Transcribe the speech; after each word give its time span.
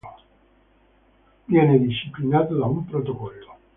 Viene 1.45 1.77
disciplinato 1.77 2.55
da 2.57 2.65
un 2.65 2.85
protocollo. 2.87 3.57